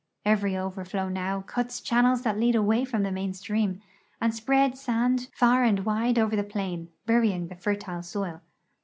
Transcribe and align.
Every 0.25 0.57
overflow 0.57 1.09
now 1.09 1.41
cuts 1.41 1.79
channels 1.79 2.23
that 2.23 2.39
lead 2.39 2.55
away 2.55 2.85
from 2.85 3.03
the 3.03 3.11
main 3.11 3.35
stream, 3.35 3.81
and 4.19 4.33
spread 4.33 4.75
sand 4.75 5.27
far 5.31 5.63
and 5.63 5.85
wide 5.85 6.17
over 6.17 6.35
the 6.35 6.43
]3lain, 6.43 6.87
burying 7.05 7.49
the 7.49 7.55
fertile 7.55 8.01
soil. 8.01 8.41